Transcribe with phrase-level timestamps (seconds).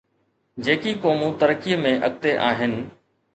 [0.67, 2.75] جيڪي قومون ترقيءَ ۾ اڳتي آهن.